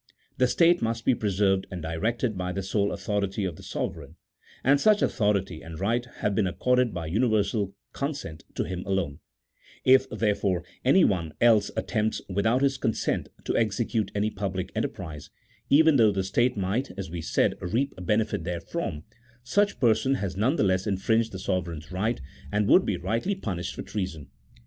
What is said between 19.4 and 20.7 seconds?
such person has none the